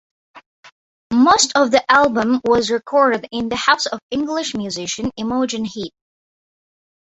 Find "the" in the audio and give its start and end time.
1.69-1.83, 3.49-3.55